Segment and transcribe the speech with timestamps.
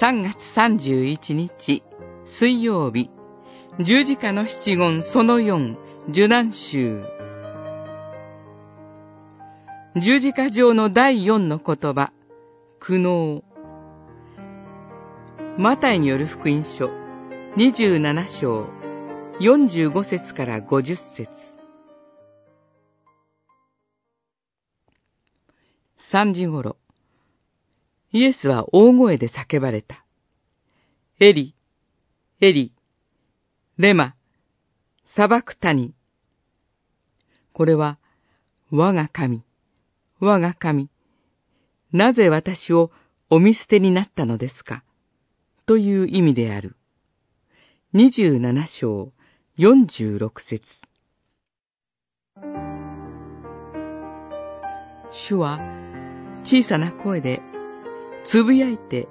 [0.00, 1.82] 3月31日
[2.24, 3.10] 水曜日。
[3.80, 5.76] 十字架の七言その4
[6.08, 7.04] 受難集
[9.94, 12.14] 十字架上の第4の言葉。
[12.78, 13.42] 苦悩。
[15.58, 16.88] マタイによる福音書。
[17.58, 18.68] 27章。
[19.38, 21.28] 45節から50節。
[26.10, 26.78] 3時ごろ、
[28.12, 30.04] イエスは大声で叫ばれた。
[31.20, 31.54] エリ、
[32.40, 32.72] エリ、
[33.76, 34.14] レマ、
[35.04, 35.94] サバクタニ。
[37.52, 37.98] これは、
[38.70, 39.42] 我が神、
[40.18, 40.88] 我が神、
[41.92, 42.90] なぜ私を
[43.28, 44.82] お見捨てになったのですか？
[45.66, 46.76] という意味である。
[47.94, 49.12] 27章
[49.58, 50.64] 46節
[55.12, 55.60] 主は
[56.44, 57.42] 小さな声で
[58.24, 59.08] つぶやいて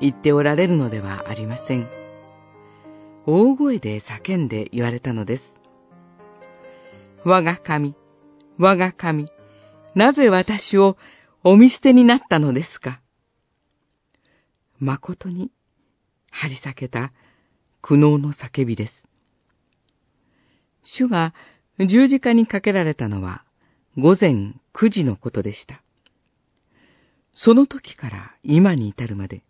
[0.00, 1.88] 言っておられるのではありません。
[3.26, 5.42] 大声で叫んで言われたのです。
[7.24, 7.94] 我が神、
[8.58, 9.26] 我が神、
[9.94, 10.96] なぜ私を
[11.42, 13.00] お見捨てになったのですか？
[14.78, 15.50] 誠に
[16.30, 17.12] 張り裂けた
[17.82, 19.08] 苦悩の叫びです。
[20.82, 21.34] 主が
[21.80, 23.44] 十字架にかけられたのは
[23.96, 25.82] 午前9時のことでした。
[27.40, 29.44] その時から今に至るまで、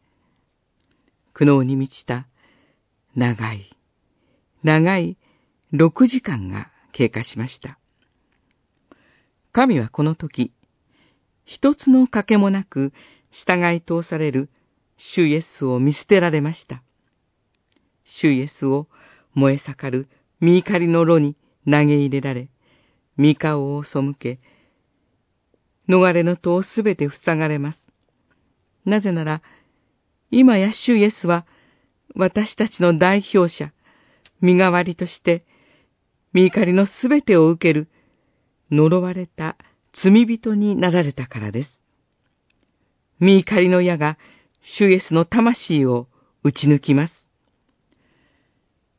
[1.33, 2.27] 苦悩に満ちた
[3.17, 3.75] 長い、
[4.63, 5.17] 長い
[5.73, 7.79] 6時間が経過しました。
[9.53, 10.53] 神はこの時、
[11.47, 12.93] 一つの賭けもなく
[13.31, 14.51] 従い通される
[14.99, 16.83] 主イエスを見捨てられました。
[18.05, 18.87] 主イエスを
[19.33, 20.09] 燃え盛る
[20.41, 22.51] 見怒りの炉に投げ入れられ、
[23.17, 24.41] 三顔を背け、
[25.89, 27.87] 逃れの戸をすべて塞がれます。
[28.85, 29.43] なぜなら、
[30.31, 31.47] 今や主イエスは、
[32.15, 33.73] 私たちの代表者、
[34.41, 35.45] 身代わりとして、
[36.33, 37.89] 身怒りのすべてを受ける、
[38.71, 39.57] 呪われた
[39.93, 41.83] 罪人になられたからです。
[43.19, 44.19] 身怒りの矢が、
[44.61, 46.09] 主イエスの魂を
[46.43, 47.29] 打ち抜きます。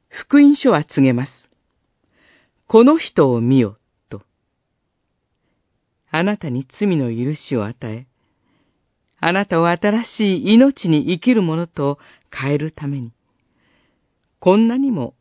[0.07, 1.49] 福音書は告げます。
[2.67, 3.78] この人を見よ、
[6.11, 8.07] あなたに罪の許しを与え、
[9.19, 11.99] あなたを新しい命に生きるものと
[12.31, 13.11] 変えるために、
[14.39, 15.13] こんなにも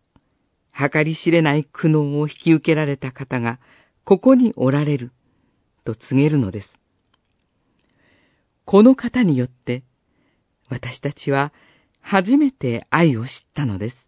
[0.73, 3.59] 計り知れない苦悩を引き受けられた方が
[4.05, 5.13] ここにおられる、
[5.85, 6.79] と告げるのです。
[8.65, 9.83] この方によって、
[10.69, 11.53] 私たちは
[12.01, 14.08] 初めて愛を知ったのです。